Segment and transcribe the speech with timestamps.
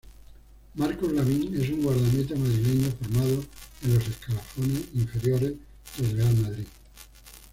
[0.73, 3.43] Marcos Lavín es un guardameta madrileño, formado
[3.83, 5.53] en los escalafones inferiores
[5.99, 6.65] del Real Madrid.